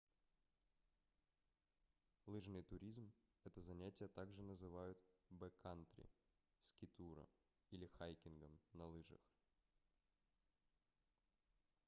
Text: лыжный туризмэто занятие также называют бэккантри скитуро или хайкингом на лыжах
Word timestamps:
лыжный 2.25 2.63
туризмэто 2.63 3.61
занятие 3.61 4.07
также 4.07 4.41
называют 4.41 4.97
бэккантри 5.29 6.09
скитуро 6.61 7.27
или 7.69 7.85
хайкингом 7.85 8.59
на 8.73 8.87
лыжах 8.87 9.21